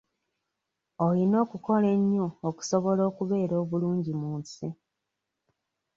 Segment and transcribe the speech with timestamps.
[1.07, 4.67] Oyina okukola ennyo okusobola okubeera obulungi mu nsi.